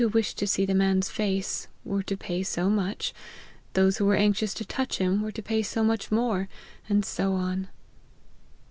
[0.13, 3.13] wished to see the man's face, were to p*\y so much,
[3.73, 6.49] those who were anxious to touch him, were to pay so much more;
[6.89, 7.67] and so on.